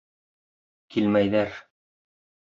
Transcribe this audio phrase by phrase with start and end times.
[0.95, 1.53] Килмәйҙәр.